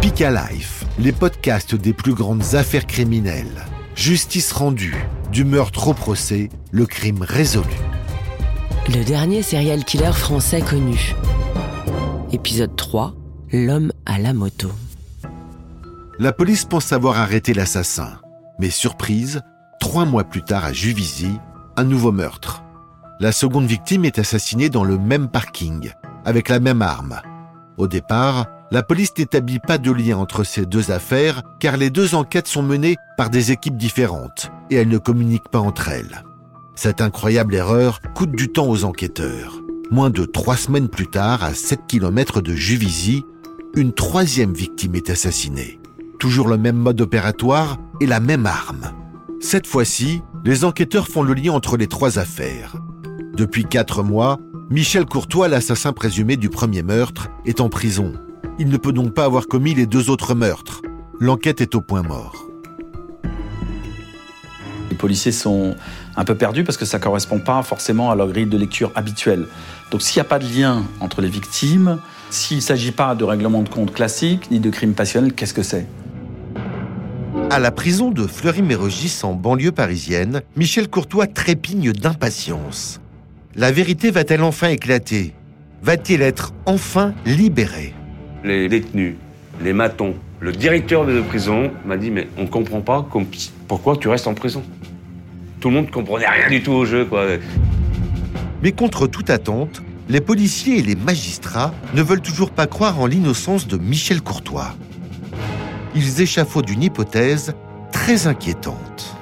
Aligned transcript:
Speak 0.00 0.20
Life, 0.20 0.86
les 0.98 1.12
podcasts 1.12 1.74
des 1.74 1.92
plus 1.92 2.14
grandes 2.14 2.54
affaires 2.54 2.86
criminelles. 2.86 3.66
Justice 3.94 4.50
rendue, 4.50 4.96
du 5.30 5.44
meurtre 5.44 5.88
au 5.88 5.92
procès, 5.92 6.48
le 6.70 6.86
crime 6.86 7.20
résolu. 7.20 7.68
Le 8.88 9.04
dernier 9.04 9.42
serial 9.42 9.84
killer 9.84 10.14
français 10.14 10.62
connu. 10.62 11.14
Épisode 12.32 12.74
3, 12.76 13.12
L'homme 13.52 13.92
à 14.06 14.18
la 14.18 14.32
moto. 14.32 14.70
La 16.18 16.32
police 16.32 16.64
pense 16.64 16.94
avoir 16.94 17.18
arrêté 17.18 17.52
l'assassin. 17.52 18.20
Mais 18.58 18.70
surprise, 18.70 19.42
trois 19.80 20.06
mois 20.06 20.24
plus 20.24 20.42
tard 20.42 20.64
à 20.64 20.72
Juvisy, 20.72 21.32
un 21.76 21.84
nouveau 21.84 22.10
meurtre. 22.10 22.62
La 23.20 23.32
seconde 23.32 23.66
victime 23.66 24.06
est 24.06 24.18
assassinée 24.18 24.70
dans 24.70 24.84
le 24.84 24.96
même 24.96 25.28
parking, 25.28 25.92
avec 26.24 26.48
la 26.48 26.58
même 26.58 26.80
arme. 26.80 27.20
Au 27.76 27.86
départ, 27.86 28.46
la 28.72 28.82
police 28.84 29.12
n'établit 29.18 29.58
pas 29.58 29.78
de 29.78 29.90
lien 29.90 30.16
entre 30.16 30.44
ces 30.44 30.64
deux 30.64 30.92
affaires 30.92 31.42
car 31.58 31.76
les 31.76 31.90
deux 31.90 32.14
enquêtes 32.14 32.46
sont 32.46 32.62
menées 32.62 32.96
par 33.16 33.28
des 33.28 33.50
équipes 33.50 33.76
différentes 33.76 34.50
et 34.70 34.76
elles 34.76 34.88
ne 34.88 34.98
communiquent 34.98 35.48
pas 35.50 35.58
entre 35.58 35.88
elles. 35.88 36.22
Cette 36.76 37.00
incroyable 37.00 37.54
erreur 37.54 38.00
coûte 38.14 38.30
du 38.30 38.48
temps 38.48 38.68
aux 38.68 38.84
enquêteurs. 38.84 39.60
Moins 39.90 40.10
de 40.10 40.24
trois 40.24 40.56
semaines 40.56 40.88
plus 40.88 41.08
tard, 41.08 41.42
à 41.42 41.52
7 41.52 41.80
km 41.88 42.40
de 42.40 42.54
Juvisy, 42.54 43.24
une 43.74 43.92
troisième 43.92 44.54
victime 44.54 44.94
est 44.94 45.10
assassinée. 45.10 45.80
Toujours 46.20 46.46
le 46.46 46.56
même 46.56 46.76
mode 46.76 47.00
opératoire 47.00 47.76
et 48.00 48.06
la 48.06 48.20
même 48.20 48.46
arme. 48.46 48.92
Cette 49.40 49.66
fois-ci, 49.66 50.22
les 50.44 50.64
enquêteurs 50.64 51.08
font 51.08 51.22
le 51.22 51.34
lien 51.34 51.52
entre 51.52 51.76
les 51.76 51.88
trois 51.88 52.20
affaires. 52.20 52.76
Depuis 53.34 53.64
quatre 53.64 54.04
mois, 54.04 54.38
Michel 54.70 55.06
Courtois, 55.06 55.48
l'assassin 55.48 55.92
présumé 55.92 56.36
du 56.36 56.50
premier 56.50 56.82
meurtre, 56.82 57.28
est 57.46 57.60
en 57.60 57.68
prison 57.68 58.12
il 58.60 58.68
ne 58.68 58.76
peut 58.76 58.92
donc 58.92 59.14
pas 59.14 59.24
avoir 59.24 59.46
commis 59.46 59.72
les 59.72 59.86
deux 59.86 60.10
autres 60.10 60.34
meurtres. 60.34 60.82
L'enquête 61.18 61.62
est 61.62 61.74
au 61.74 61.80
point 61.80 62.02
mort. 62.02 62.44
Les 64.90 64.96
policiers 64.96 65.32
sont 65.32 65.74
un 66.14 66.24
peu 66.24 66.34
perdus 66.34 66.62
parce 66.62 66.76
que 66.76 66.84
ça 66.84 66.98
ne 66.98 67.02
correspond 67.02 67.38
pas 67.38 67.62
forcément 67.62 68.10
à 68.10 68.14
leur 68.14 68.28
grille 68.28 68.44
de 68.44 68.58
lecture 68.58 68.92
habituelle. 68.94 69.46
Donc 69.90 70.02
s'il 70.02 70.20
n'y 70.20 70.26
a 70.26 70.28
pas 70.28 70.38
de 70.38 70.44
lien 70.44 70.82
entre 71.00 71.22
les 71.22 71.30
victimes, 71.30 72.00
s'il 72.28 72.58
ne 72.58 72.62
s'agit 72.62 72.92
pas 72.92 73.14
de 73.14 73.24
règlement 73.24 73.62
de 73.62 73.70
compte 73.70 73.94
classique 73.94 74.50
ni 74.50 74.60
de 74.60 74.68
crime 74.68 74.92
passionnel, 74.92 75.32
qu'est-ce 75.32 75.54
que 75.54 75.62
c'est? 75.62 75.86
À 77.48 77.60
la 77.60 77.70
prison 77.70 78.10
de 78.10 78.26
Fleury-Mérogis 78.26 79.20
en 79.22 79.32
banlieue 79.32 79.72
parisienne, 79.72 80.42
Michel 80.54 80.90
Courtois 80.90 81.26
trépigne 81.28 81.92
d'impatience. 81.92 83.00
La 83.56 83.72
vérité 83.72 84.10
va-t-elle 84.10 84.42
enfin 84.42 84.68
éclater? 84.68 85.32
Va-t-il 85.82 86.20
être 86.20 86.52
enfin 86.66 87.14
libéré? 87.24 87.94
Les 88.44 88.68
détenus, 88.68 89.14
les 89.62 89.72
matons, 89.72 90.14
le 90.40 90.52
directeur 90.52 91.04
de 91.04 91.20
prison 91.20 91.70
m'a 91.84 91.96
dit 91.96 92.10
mais 92.10 92.28
on 92.38 92.46
comprend 92.46 92.80
pas 92.80 93.06
pourquoi 93.68 93.96
tu 93.96 94.08
restes 94.08 94.26
en 94.26 94.34
prison. 94.34 94.62
Tout 95.60 95.68
le 95.68 95.74
monde 95.74 95.90
comprenait 95.90 96.26
rien 96.26 96.48
du 96.48 96.62
tout 96.62 96.72
au 96.72 96.84
jeu 96.84 97.04
quoi. 97.04 97.26
Mais 98.62 98.72
contre 98.72 99.06
toute 99.06 99.30
attente, 99.30 99.82
les 100.08 100.20
policiers 100.20 100.78
et 100.78 100.82
les 100.82 100.96
magistrats 100.96 101.72
ne 101.94 102.02
veulent 102.02 102.22
toujours 102.22 102.50
pas 102.50 102.66
croire 102.66 102.98
en 103.00 103.06
l'innocence 103.06 103.68
de 103.68 103.76
Michel 103.76 104.22
Courtois. 104.22 104.74
Ils 105.94 106.20
échafaudent 106.20 106.66
d'une 106.66 106.82
hypothèse 106.82 107.54
très 107.92 108.26
inquiétante. 108.26 109.16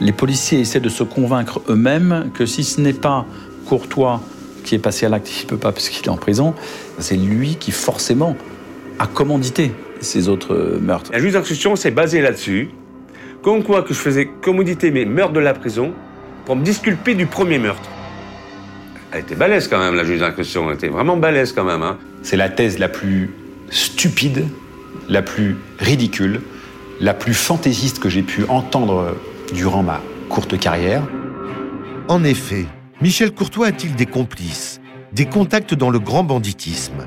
Les 0.00 0.12
policiers 0.12 0.60
essaient 0.60 0.80
de 0.80 0.88
se 0.88 1.02
convaincre 1.02 1.60
eux-mêmes 1.68 2.30
que 2.34 2.46
si 2.46 2.64
ce 2.64 2.80
n'est 2.80 2.92
pas 2.92 3.26
Courtois 3.66 4.20
qui 4.64 4.74
est 4.74 4.78
passé 4.78 5.06
à 5.06 5.08
l'acte, 5.08 5.30
il 5.40 5.44
ne 5.44 5.48
peut 5.48 5.56
pas 5.56 5.72
parce 5.72 5.88
qu'il 5.88 6.06
est 6.06 6.08
en 6.08 6.16
prison, 6.16 6.54
c'est 6.98 7.16
lui 7.16 7.56
qui 7.56 7.72
forcément 7.72 8.36
a 9.02 9.08
commandité 9.08 9.72
ces 10.00 10.28
autres 10.28 10.78
meurtres. 10.80 11.10
La 11.12 11.18
juge 11.18 11.32
d'instruction 11.32 11.74
s'est 11.74 11.90
basée 11.90 12.20
là-dessus, 12.20 12.70
comme 13.42 13.64
quoi 13.64 13.82
que 13.82 13.92
je 13.92 13.98
faisais 13.98 14.26
commodité 14.26 14.92
mes 14.92 15.04
meurtres 15.04 15.32
de 15.32 15.40
la 15.40 15.54
prison 15.54 15.92
pour 16.44 16.54
me 16.54 16.62
disculper 16.62 17.16
du 17.16 17.26
premier 17.26 17.58
meurtre. 17.58 17.90
Elle 19.10 19.22
était 19.22 19.34
balèze 19.34 19.66
quand 19.66 19.80
même, 19.80 19.96
la 19.96 20.04
juge 20.04 20.20
d'instruction, 20.20 20.68
elle 20.68 20.76
était 20.76 20.88
vraiment 20.88 21.16
balèze 21.16 21.52
quand 21.52 21.64
même. 21.64 21.82
Hein. 21.82 21.98
C'est 22.22 22.36
la 22.36 22.48
thèse 22.48 22.78
la 22.78 22.88
plus 22.88 23.30
stupide, 23.70 24.46
la 25.08 25.22
plus 25.22 25.56
ridicule, 25.80 26.40
la 27.00 27.12
plus 27.12 27.34
fantaisiste 27.34 27.98
que 27.98 28.08
j'ai 28.08 28.22
pu 28.22 28.44
entendre 28.48 29.16
durant 29.52 29.82
ma 29.82 30.00
courte 30.28 30.56
carrière. 30.60 31.02
En 32.06 32.22
effet, 32.22 32.66
Michel 33.00 33.32
Courtois 33.32 33.66
a-t-il 33.66 33.96
des 33.96 34.06
complices, 34.06 34.80
des 35.12 35.26
contacts 35.26 35.74
dans 35.74 35.90
le 35.90 35.98
grand 35.98 36.22
banditisme? 36.22 37.04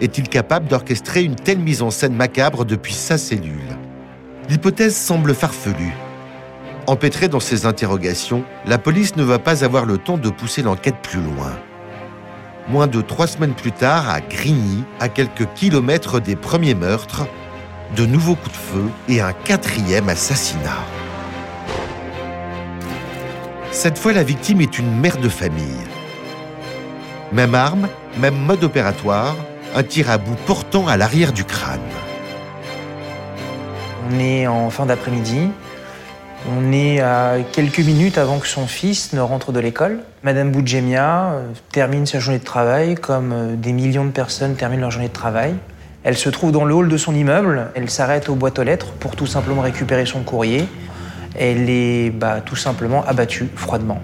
Est-il 0.00 0.28
capable 0.28 0.66
d'orchestrer 0.66 1.22
une 1.22 1.36
telle 1.36 1.58
mise 1.58 1.82
en 1.82 1.90
scène 1.90 2.14
macabre 2.14 2.64
depuis 2.64 2.94
sa 2.94 3.18
cellule? 3.18 3.78
L'hypothèse 4.48 4.96
semble 4.96 5.34
farfelue. 5.34 5.94
Empêtrée 6.86 7.28
dans 7.28 7.40
ses 7.40 7.64
interrogations, 7.64 8.44
la 8.66 8.76
police 8.76 9.16
ne 9.16 9.22
va 9.22 9.38
pas 9.38 9.64
avoir 9.64 9.86
le 9.86 9.96
temps 9.96 10.18
de 10.18 10.28
pousser 10.28 10.62
l'enquête 10.62 10.96
plus 11.02 11.20
loin. 11.20 11.52
Moins 12.68 12.86
de 12.86 13.00
trois 13.00 13.26
semaines 13.26 13.54
plus 13.54 13.72
tard, 13.72 14.10
à 14.10 14.20
Grigny, 14.20 14.84
à 15.00 15.08
quelques 15.08 15.46
kilomètres 15.54 16.20
des 16.20 16.36
premiers 16.36 16.74
meurtres, 16.74 17.26
de 17.96 18.04
nouveaux 18.04 18.34
coups 18.34 18.52
de 18.52 18.56
feu 18.56 18.84
et 19.08 19.20
un 19.20 19.32
quatrième 19.32 20.08
assassinat. 20.08 20.84
Cette 23.70 23.98
fois, 23.98 24.12
la 24.12 24.22
victime 24.22 24.60
est 24.60 24.78
une 24.78 25.00
mère 25.00 25.16
de 25.16 25.28
famille. 25.28 25.84
Même 27.32 27.54
arme, 27.54 27.88
même 28.18 28.36
mode 28.36 28.62
opératoire, 28.64 29.34
un 29.74 29.82
tir 29.82 30.10
à 30.10 30.18
bout 30.18 30.36
portant 30.46 30.86
à 30.86 30.96
l'arrière 30.96 31.32
du 31.32 31.44
crâne. 31.44 31.80
On 34.08 34.18
est 34.20 34.46
en 34.46 34.70
fin 34.70 34.86
d'après-midi. 34.86 35.48
On 36.56 36.72
est 36.72 37.00
à 37.00 37.36
quelques 37.52 37.80
minutes 37.80 38.18
avant 38.18 38.38
que 38.38 38.46
son 38.46 38.66
fils 38.66 39.14
ne 39.14 39.20
rentre 39.20 39.50
de 39.50 39.60
l'école. 39.60 40.00
Madame 40.22 40.52
Boudjemia 40.52 41.32
euh, 41.32 41.48
termine 41.72 42.04
sa 42.04 42.20
journée 42.20 42.38
de 42.38 42.44
travail 42.44 42.96
comme 42.96 43.32
euh, 43.32 43.56
des 43.56 43.72
millions 43.72 44.04
de 44.04 44.10
personnes 44.10 44.54
terminent 44.54 44.82
leur 44.82 44.90
journée 44.90 45.08
de 45.08 45.12
travail. 45.12 45.54
Elle 46.02 46.18
se 46.18 46.28
trouve 46.28 46.52
dans 46.52 46.66
le 46.66 46.74
hall 46.74 46.88
de 46.88 46.96
son 46.98 47.14
immeuble. 47.14 47.68
Elle 47.74 47.88
s'arrête 47.88 48.28
aux 48.28 48.34
boîtes 48.34 48.58
aux 48.58 48.62
lettres 48.62 48.92
pour 49.00 49.16
tout 49.16 49.26
simplement 49.26 49.62
récupérer 49.62 50.04
son 50.04 50.20
courrier. 50.20 50.68
Elle 51.34 51.70
est 51.70 52.10
bah, 52.10 52.42
tout 52.44 52.56
simplement 52.56 53.02
abattue 53.06 53.48
froidement. 53.56 54.00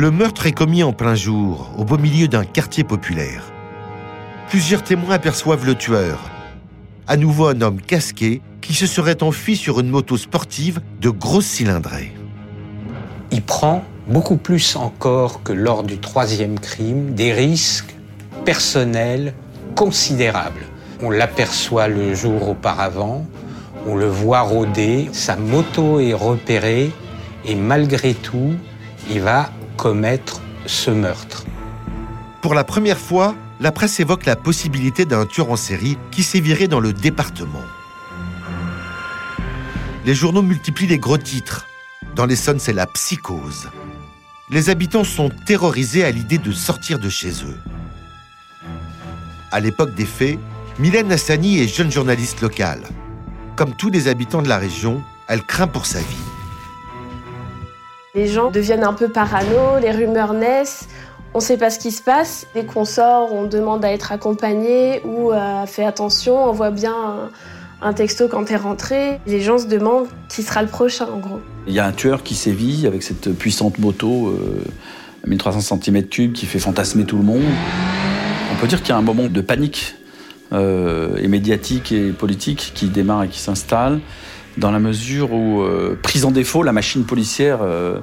Le 0.00 0.10
meurtre 0.10 0.46
est 0.46 0.52
commis 0.52 0.82
en 0.82 0.94
plein 0.94 1.14
jour, 1.14 1.74
au 1.76 1.84
beau 1.84 1.98
milieu 1.98 2.26
d'un 2.26 2.46
quartier 2.46 2.84
populaire. 2.84 3.52
Plusieurs 4.48 4.82
témoins 4.82 5.16
aperçoivent 5.16 5.66
le 5.66 5.74
tueur. 5.74 6.30
À 7.06 7.18
nouveau 7.18 7.48
un 7.48 7.60
homme 7.60 7.82
casqué 7.82 8.40
qui 8.62 8.72
se 8.72 8.86
serait 8.86 9.22
enfui 9.22 9.56
sur 9.56 9.78
une 9.78 9.90
moto 9.90 10.16
sportive 10.16 10.80
de 11.02 11.10
grosse 11.10 11.44
cylindrée. 11.44 12.14
Il 13.30 13.42
prend 13.42 13.84
beaucoup 14.06 14.38
plus 14.38 14.74
encore 14.74 15.42
que 15.42 15.52
lors 15.52 15.82
du 15.82 15.98
troisième 15.98 16.58
crime 16.58 17.12
des 17.12 17.34
risques 17.34 17.94
personnels 18.46 19.34
considérables. 19.76 20.64
On 21.02 21.10
l'aperçoit 21.10 21.88
le 21.88 22.14
jour 22.14 22.48
auparavant, 22.48 23.26
on 23.86 23.96
le 23.96 24.08
voit 24.08 24.40
rôder, 24.40 25.10
sa 25.12 25.36
moto 25.36 26.00
est 26.00 26.14
repérée 26.14 26.90
et 27.44 27.54
malgré 27.54 28.14
tout, 28.14 28.54
il 29.10 29.20
va 29.20 29.50
commettre 29.80 30.42
ce 30.66 30.90
meurtre. 30.90 31.46
Pour 32.42 32.52
la 32.52 32.64
première 32.64 32.98
fois, 32.98 33.34
la 33.60 33.72
presse 33.72 33.98
évoque 33.98 34.26
la 34.26 34.36
possibilité 34.36 35.06
d'un 35.06 35.24
tueur 35.24 35.50
en 35.50 35.56
série 35.56 35.96
qui 36.10 36.22
sévirait 36.22 36.68
dans 36.68 36.80
le 36.80 36.92
département. 36.92 37.64
Les 40.04 40.14
journaux 40.14 40.42
multiplient 40.42 40.86
les 40.86 40.98
gros 40.98 41.16
titres. 41.16 41.66
Dans 42.14 42.26
l'Essonne, 42.26 42.58
c'est 42.58 42.74
la 42.74 42.86
psychose. 42.86 43.70
Les 44.50 44.68
habitants 44.68 45.04
sont 45.04 45.30
terrorisés 45.46 46.04
à 46.04 46.10
l'idée 46.10 46.36
de 46.36 46.52
sortir 46.52 46.98
de 46.98 47.08
chez 47.08 47.30
eux. 47.30 47.58
À 49.50 49.60
l'époque 49.60 49.94
des 49.94 50.04
faits, 50.04 50.38
Mylène 50.78 51.10
Hassani 51.10 51.58
est 51.58 51.74
jeune 51.74 51.90
journaliste 51.90 52.42
locale. 52.42 52.82
Comme 53.56 53.74
tous 53.74 53.88
les 53.88 54.08
habitants 54.08 54.42
de 54.42 54.48
la 54.48 54.58
région, 54.58 55.02
elle 55.26 55.42
craint 55.42 55.68
pour 55.68 55.86
sa 55.86 56.00
vie. 56.00 56.39
Les 58.14 58.26
gens 58.26 58.50
deviennent 58.50 58.82
un 58.82 58.92
peu 58.92 59.08
parano, 59.08 59.78
les 59.80 59.92
rumeurs 59.92 60.32
naissent, 60.32 60.88
on 61.32 61.38
ne 61.38 61.42
sait 61.42 61.56
pas 61.56 61.70
ce 61.70 61.78
qui 61.78 61.92
se 61.92 62.02
passe. 62.02 62.44
Dès 62.54 62.64
qu'on 62.64 62.84
sort, 62.84 63.32
on 63.32 63.44
demande 63.44 63.84
à 63.84 63.92
être 63.92 64.10
accompagné 64.10 65.00
ou 65.04 65.30
à 65.30 65.64
faire 65.66 65.86
attention, 65.86 66.36
on 66.48 66.50
voit 66.50 66.72
bien 66.72 67.30
un, 67.80 67.92
texto 67.92 68.26
quand 68.26 68.44
t'es 68.44 68.56
rentré. 68.56 69.20
Les 69.28 69.40
gens 69.40 69.58
se 69.58 69.66
demandent 69.66 70.08
qui 70.28 70.42
sera 70.42 70.60
le 70.62 70.68
prochain 70.68 71.06
en 71.06 71.18
gros. 71.18 71.40
Il 71.68 71.72
y 71.72 71.78
a 71.78 71.86
un 71.86 71.92
tueur 71.92 72.24
qui 72.24 72.34
sévit 72.34 72.88
avec 72.88 73.04
cette 73.04 73.32
puissante 73.32 73.78
moto 73.78 74.28
euh, 74.28 74.64
1300 75.28 75.76
cm3 75.76 76.32
qui 76.32 76.46
fait 76.46 76.58
fantasmer 76.58 77.04
tout 77.04 77.16
le 77.16 77.22
monde. 77.22 77.44
On 78.52 78.56
peut 78.60 78.66
dire 78.66 78.80
qu'il 78.80 78.88
y 78.88 78.92
a 78.92 78.96
un 78.96 79.02
moment 79.02 79.28
de 79.28 79.40
panique 79.40 79.94
euh, 80.52 81.16
et 81.18 81.28
médiatique 81.28 81.92
et 81.92 82.10
politique 82.10 82.72
qui 82.74 82.88
démarre 82.88 83.22
et 83.22 83.28
qui 83.28 83.38
s'installe 83.38 84.00
dans 84.56 84.70
la 84.70 84.78
mesure 84.78 85.32
où, 85.32 85.62
euh, 85.62 85.98
prise 86.00 86.24
en 86.24 86.30
défaut, 86.30 86.62
la 86.62 86.72
machine 86.72 87.04
policière 87.04 87.60
euh, 87.62 88.00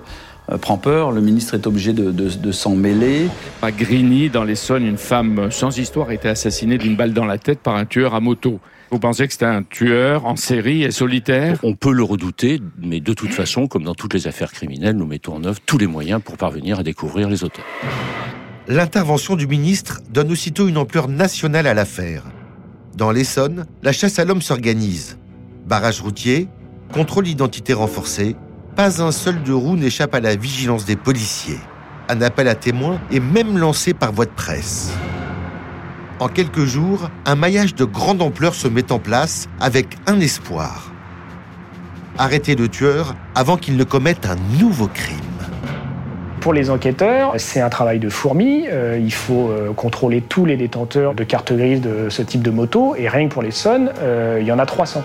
euh, 0.52 0.58
prend 0.58 0.78
peur. 0.78 1.12
Le 1.12 1.22
ministre 1.22 1.54
est 1.54 1.68
obligé 1.68 1.94
de, 1.94 2.52
s'en 2.52 2.76
mêler. 2.76 3.28
À 3.62 3.72
Grigny, 3.72 4.30
dans 4.30 4.44
l'Essonne, 4.44 4.86
une 4.86 4.98
femme 4.98 5.52
sans 5.52 5.78
histoire 5.78 6.10
a 6.10 6.14
été 6.14 6.30
assassinée 6.30 6.78
d'une 6.78 6.96
balle 6.96 7.14
dans 7.14 7.26
la 7.26 7.38
tête 7.38 7.60
par 7.60 7.76
un 7.76 7.86
tueur 7.86 8.16
à 8.16 8.20
moto. 8.20 8.60
Vous 8.90 9.00
pensez 9.00 9.28
que 9.28 9.34
c'était 9.34 9.46
un 9.46 9.64
tueur 9.64 10.26
en 10.26 10.38
série 10.38 10.84
et 10.84 10.92
solitaire? 10.92 11.60
On 11.64 11.74
peut 11.74 11.92
le 11.92 12.04
redouter, 12.04 12.62
mais 12.82 13.02
de 13.02 13.14
toute 13.14 13.34
façon, 13.34 13.68
comme 13.68 13.84
dans 13.84 13.96
toutes 13.96 14.14
les 14.14 14.28
affaires 14.28 14.52
criminelles, 14.52 14.96
nous 14.96 15.06
mettons 15.06 15.36
en 15.36 15.44
œuvre 15.44 15.60
tous 15.66 15.78
les 15.78 15.88
moyens 15.88 16.22
pour 16.24 16.38
parvenir 16.38 16.80
à 16.80 16.84
découvrir 16.84 17.30
les 17.30 17.44
auteurs. 17.44 17.66
L'intervention 18.70 19.36
du 19.36 19.46
ministre 19.46 20.02
donne 20.10 20.32
aussitôt 20.32 20.70
une 20.70 20.78
ampleur 20.78 21.10
nationale 21.10 21.68
à 21.68 21.74
l'affaire. 21.74 22.24
Dans 22.96 23.12
l'Essonne, 23.12 23.66
la 23.84 23.92
chasse 23.92 24.20
à 24.20 24.26
l'homme 24.26 24.42
s'organise. 24.42 25.18
Barrage 25.68 26.00
routier, 26.00 26.48
contrôle 26.94 27.26
d'identité 27.26 27.74
renforcé, 27.74 28.38
pas 28.78 29.02
un 29.02 29.12
seul 29.12 29.44
de 29.44 29.52
roues 29.52 29.76
n'échappe 29.76 30.16
à 30.16 30.22
la 30.22 30.38
vigilance 30.38 30.86
des 30.86 30.96
policiers. 30.96 31.60
Un 32.08 32.22
appel 32.22 32.48
à 32.48 32.56
témoins 32.56 33.02
est 33.12 33.20
même 33.20 33.58
lancé 33.58 33.94
par 33.94 34.14
voie 34.14 34.24
de 34.24 34.32
presse. 34.32 34.94
En 36.22 36.30
quelques 36.30 36.64
jours, 36.64 37.10
un 37.26 37.36
maillage 37.36 37.76
de 37.76 37.84
grande 37.84 38.22
ampleur 38.22 38.56
se 38.56 38.70
met 38.70 38.94
en 38.94 39.00
place 39.00 39.50
avec 39.60 39.88
un 40.06 40.22
espoir. 40.22 40.94
Arrêter 42.18 42.56
le 42.56 42.70
tueur 42.70 43.16
avant 43.36 43.58
qu'il 43.58 43.76
ne 43.76 43.84
commette 43.84 44.26
un 44.26 44.38
nouveau 44.62 44.88
crime. 44.88 45.18
Pour 46.40 46.54
les 46.54 46.70
enquêteurs, 46.70 47.34
c'est 47.36 47.60
un 47.60 47.70
travail 47.70 48.00
de 48.00 48.08
fourmi. 48.08 48.68
Euh, 48.72 48.98
il 48.98 49.14
faut 49.14 49.50
euh, 49.50 49.74
contrôler 49.74 50.22
tous 50.22 50.46
les 50.46 50.56
détenteurs 50.56 51.14
de 51.14 51.26
cartes 51.26 51.52
grises 51.52 51.82
de 51.82 52.08
ce 52.10 52.22
type 52.22 52.42
de 52.42 52.52
moto. 52.52 52.96
Et 52.96 53.10
rien 53.10 53.28
que 53.28 53.34
pour 53.34 53.44
les 53.44 53.52
sonnes, 53.52 53.92
euh, 54.00 54.38
il 54.40 54.48
y 54.48 54.52
en 54.54 54.60
a 54.60 54.66
300. 54.66 55.04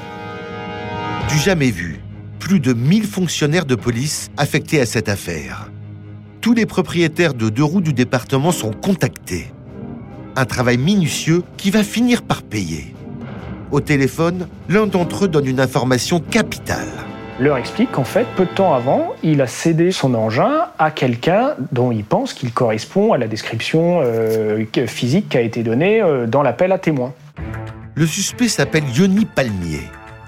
Du 1.29 1.39
jamais 1.39 1.71
vu 1.71 2.01
plus 2.43 2.59
de 2.59 2.73
1000 2.73 3.05
fonctionnaires 3.05 3.67
de 3.67 3.77
police 3.77 4.29
affectés 4.37 4.81
à 4.81 4.87
cette 4.87 5.09
affaire. 5.09 5.71
Tous 6.41 6.55
les 6.55 6.67
propriétaires 6.67 7.35
de 7.35 7.49
deux 7.49 7.63
roues 7.63 7.81
du 7.81 7.93
département 7.93 8.51
sont 8.51 8.73
contactés. 8.73 9.53
Un 10.35 10.45
travail 10.45 10.77
minutieux 10.77 11.45
qui 11.57 11.71
va 11.71 11.85
finir 11.85 12.23
par 12.23 12.43
payer. 12.43 12.97
Au 13.71 13.81
téléphone, 13.81 14.49
l'un 14.69 14.89
d'entre 14.89 15.27
eux 15.27 15.29
donne 15.29 15.47
une 15.47 15.61
information 15.61 16.19
capitale. 16.19 16.89
Leur 17.39 17.57
explique 17.59 17.93
qu'en 17.93 18.03
fait, 18.03 18.27
peu 18.37 18.45
de 18.45 18.51
temps 18.51 18.75
avant, 18.75 19.13
il 19.23 19.41
a 19.41 19.47
cédé 19.47 19.93
son 19.93 20.15
engin 20.15 20.67
à 20.81 20.91
quelqu'un 20.91 21.55
dont 21.71 21.93
il 21.93 22.05
pense 22.05 22.35
qu'il 22.35 22.53
correspond 22.53 23.13
à 23.13 23.19
la 23.19 23.29
description 23.29 24.01
euh, 24.03 24.65
physique 24.89 25.29
qui 25.29 25.39
a 25.39 25.43
été 25.43 25.63
donnée 25.63 26.03
euh, 26.03 26.27
dans 26.27 26.43
l'appel 26.43 26.73
à 26.73 26.79
témoins. 26.79 27.15
Le 27.95 28.07
suspect 28.07 28.49
s'appelle 28.49 28.85
Yoni 28.93 29.27
Palmier 29.27 29.83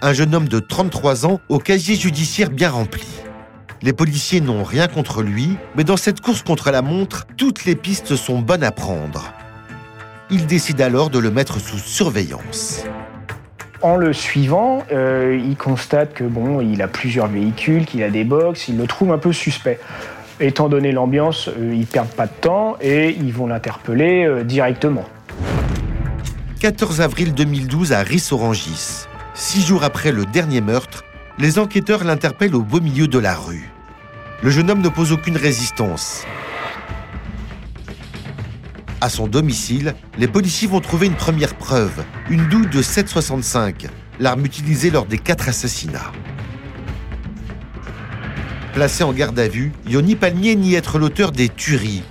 un 0.04 0.12
jeune 0.12 0.34
homme 0.34 0.48
de 0.48 0.58
33 0.58 1.24
ans 1.24 1.40
au 1.48 1.58
casier 1.58 1.96
judiciaire 1.96 2.50
bien 2.50 2.68
rempli. 2.68 3.06
Les 3.80 3.94
policiers 3.94 4.42
n'ont 4.42 4.62
rien 4.62 4.86
contre 4.86 5.22
lui, 5.22 5.56
mais 5.76 5.84
dans 5.84 5.96
cette 5.96 6.20
course 6.20 6.42
contre 6.42 6.70
la 6.70 6.82
montre, 6.82 7.26
toutes 7.38 7.64
les 7.64 7.74
pistes 7.74 8.14
sont 8.14 8.40
bonnes 8.40 8.62
à 8.62 8.70
prendre. 8.70 9.32
Il 10.30 10.44
décide 10.46 10.82
alors 10.82 11.08
de 11.08 11.18
le 11.18 11.30
mettre 11.30 11.58
sous 11.58 11.78
surveillance. 11.78 12.84
En 13.80 13.96
le 13.96 14.12
suivant, 14.12 14.82
euh, 14.92 15.40
il 15.42 15.56
constate 15.56 16.12
que 16.12 16.24
bon, 16.24 16.60
il 16.60 16.82
a 16.82 16.88
plusieurs 16.88 17.28
véhicules, 17.28 17.86
qu'il 17.86 18.02
a 18.02 18.10
des 18.10 18.24
box, 18.24 18.68
il 18.68 18.76
le 18.76 18.86
trouve 18.86 19.10
un 19.10 19.18
peu 19.18 19.32
suspect. 19.32 19.80
Étant 20.38 20.68
donné 20.68 20.92
l'ambiance, 20.92 21.48
ils 21.56 21.62
euh, 21.62 21.74
ils 21.74 21.86
perdent 21.86 22.08
pas 22.08 22.26
de 22.26 22.32
temps 22.42 22.76
et 22.82 23.16
ils 23.18 23.32
vont 23.32 23.46
l'interpeller 23.46 24.26
euh, 24.26 24.44
directement. 24.44 25.04
14 26.60 27.00
avril 27.00 27.32
2012 27.32 27.92
à 27.92 28.00
Rissorangis. 28.00 29.06
Six 29.36 29.66
jours 29.66 29.82
après 29.82 30.12
le 30.12 30.24
dernier 30.26 30.60
meurtre, 30.60 31.02
les 31.38 31.58
enquêteurs 31.58 32.04
l'interpellent 32.04 32.54
au 32.54 32.62
beau 32.62 32.80
milieu 32.80 33.08
de 33.08 33.18
la 33.18 33.34
rue. 33.34 33.68
Le 34.44 34.50
jeune 34.50 34.70
homme 34.70 34.80
n'oppose 34.80 35.10
aucune 35.10 35.36
résistance. 35.36 36.24
À 39.00 39.08
son 39.08 39.26
domicile, 39.26 39.96
les 40.18 40.28
policiers 40.28 40.68
vont 40.68 40.78
trouver 40.78 41.08
une 41.08 41.16
première 41.16 41.56
preuve, 41.56 42.04
une 42.30 42.48
douille 42.48 42.68
de 42.68 42.80
7,65, 42.80 43.88
l'arme 44.20 44.46
utilisée 44.46 44.90
lors 44.90 45.04
des 45.04 45.18
quatre 45.18 45.48
assassinats. 45.48 46.12
Placé 48.72 49.02
en 49.02 49.12
garde 49.12 49.38
à 49.40 49.48
vue, 49.48 49.72
Yoni 49.88 50.14
Palmier 50.14 50.54
nie 50.54 50.76
être 50.76 51.00
l'auteur 51.00 51.32
des 51.32 51.48
tueries, 51.48 52.04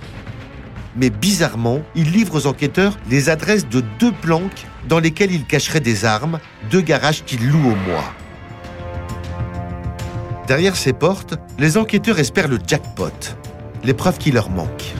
mais 0.96 1.10
bizarrement, 1.10 1.80
il 1.94 2.10
livre 2.10 2.36
aux 2.36 2.46
enquêteurs 2.46 2.96
les 3.10 3.28
adresses 3.28 3.68
de 3.68 3.82
deux 3.98 4.12
planques 4.12 4.66
dans 4.88 4.98
lesquelles 4.98 5.32
il 5.32 5.44
cacherait 5.44 5.80
des 5.80 6.04
armes, 6.04 6.38
deux 6.70 6.80
garages 6.80 7.24
qu'il 7.24 7.48
loue 7.48 7.70
au 7.70 7.90
mois. 7.90 8.14
Derrière 10.46 10.76
ces 10.76 10.92
portes, 10.92 11.34
les 11.58 11.78
enquêteurs 11.78 12.18
espèrent 12.18 12.48
le 12.48 12.58
jackpot, 12.64 13.10
l'épreuve 13.82 14.18
qui 14.18 14.30
leur 14.30 14.50
manque. 14.50 14.94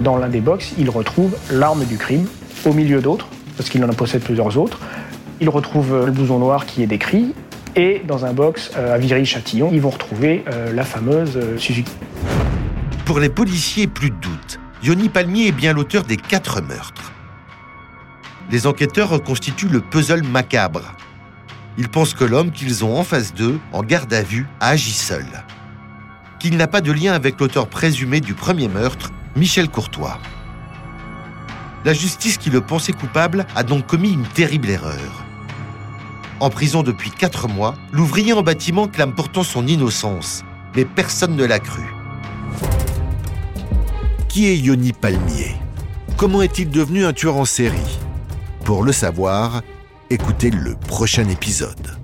Dans 0.00 0.16
l'un 0.16 0.28
des 0.28 0.40
box, 0.40 0.72
ils 0.78 0.90
retrouvent 0.90 1.36
l'arme 1.50 1.84
du 1.84 1.96
crime, 1.96 2.26
au 2.64 2.72
milieu 2.72 3.00
d'autres, 3.00 3.28
parce 3.56 3.68
qu'il 3.68 3.84
en 3.84 3.88
possède 3.88 4.22
plusieurs 4.22 4.56
autres. 4.56 4.80
Ils 5.40 5.48
retrouvent 5.48 6.06
le 6.06 6.12
blouson 6.12 6.38
noir 6.38 6.66
qui 6.66 6.82
est 6.82 6.86
décrit, 6.86 7.34
et 7.76 8.02
dans 8.06 8.24
un 8.24 8.32
box 8.32 8.70
euh, 8.76 8.94
à 8.94 8.98
Viry-Châtillon, 8.98 9.70
ils 9.72 9.80
vont 9.80 9.90
retrouver 9.90 10.44
euh, 10.50 10.72
la 10.72 10.82
fameuse 10.82 11.36
euh, 11.36 11.58
Suzuki. 11.58 11.92
Pour 13.04 13.20
les 13.20 13.28
policiers, 13.28 13.86
plus 13.86 14.10
de 14.10 14.16
doute. 14.16 14.58
Yoni 14.82 15.08
Palmier 15.08 15.48
est 15.48 15.52
bien 15.52 15.72
l'auteur 15.72 16.02
des 16.04 16.18
quatre 16.18 16.60
meurtres. 16.60 17.12
Les 18.50 18.66
enquêteurs 18.66 19.08
reconstituent 19.08 19.68
le 19.68 19.80
puzzle 19.80 20.22
macabre. 20.22 20.94
Ils 21.78 21.88
pensent 21.88 22.14
que 22.14 22.24
l'homme 22.24 22.52
qu'ils 22.52 22.84
ont 22.84 22.98
en 22.98 23.02
face 23.02 23.34
d'eux, 23.34 23.58
en 23.72 23.82
garde 23.82 24.12
à 24.12 24.22
vue, 24.22 24.46
a 24.60 24.68
agi 24.68 24.92
seul. 24.92 25.26
Qu'il 26.38 26.56
n'a 26.56 26.66
pas 26.66 26.82
de 26.82 26.92
lien 26.92 27.14
avec 27.14 27.40
l'auteur 27.40 27.68
présumé 27.68 28.20
du 28.20 28.34
premier 28.34 28.68
meurtre, 28.68 29.12
Michel 29.34 29.68
Courtois. 29.68 30.18
La 31.84 31.94
justice 31.94 32.36
qui 32.36 32.50
le 32.50 32.60
pensait 32.60 32.92
coupable 32.92 33.46
a 33.56 33.62
donc 33.62 33.86
commis 33.86 34.12
une 34.12 34.26
terrible 34.26 34.68
erreur. 34.68 35.24
En 36.38 36.50
prison 36.50 36.82
depuis 36.82 37.10
quatre 37.10 37.48
mois, 37.48 37.74
l'ouvrier 37.92 38.34
en 38.34 38.42
bâtiment 38.42 38.88
clame 38.88 39.14
pourtant 39.14 39.42
son 39.42 39.66
innocence, 39.66 40.44
mais 40.74 40.84
personne 40.84 41.34
ne 41.34 41.44
l'a 41.44 41.58
cru. 41.58 41.95
Qui 44.36 44.48
est 44.48 44.58
Yoni 44.58 44.92
Palmier? 44.92 45.56
Comment 46.18 46.42
est-il 46.42 46.68
devenu 46.68 47.06
un 47.06 47.14
tueur 47.14 47.38
en 47.38 47.46
série? 47.46 47.98
Pour 48.66 48.82
le 48.82 48.92
savoir, 48.92 49.62
écoutez 50.10 50.50
le 50.50 50.74
prochain 50.74 51.26
épisode. 51.30 51.96